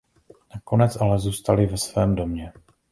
Nakonec 0.55 1.01
ale 1.01 1.19
zůstali 1.19 1.65
ve 1.65 1.77
svém 1.77 2.15
domě. 2.15 2.51